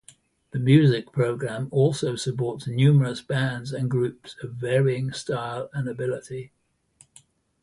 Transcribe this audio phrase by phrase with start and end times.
[0.49, 6.51] The music program also supports numerous bands and groups of varying style and ability.